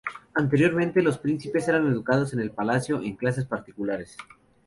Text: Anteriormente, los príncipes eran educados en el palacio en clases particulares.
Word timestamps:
Anteriormente, 0.33 1.03
los 1.03 1.19
príncipes 1.19 1.67
eran 1.67 1.85
educados 1.85 2.33
en 2.33 2.39
el 2.39 2.49
palacio 2.49 3.03
en 3.03 3.15
clases 3.15 3.45
particulares. 3.45 4.17